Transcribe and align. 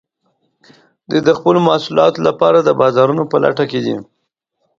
دوی 1.09 1.21
د 1.27 1.29
خپلو 1.37 1.59
محصولاتو 1.67 2.19
لپاره 2.27 2.57
د 2.61 2.69
بازارونو 2.81 3.23
په 3.31 3.37
لټه 3.43 3.65
کې 3.71 3.79
دي 3.85 3.97